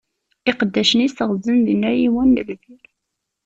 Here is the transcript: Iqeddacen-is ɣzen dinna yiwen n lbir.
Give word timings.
Iqeddacen-is 0.49 1.17
ɣzen 1.29 1.57
dinna 1.65 1.91
yiwen 1.93 2.29
n 2.33 2.35
lbir. 2.41 2.83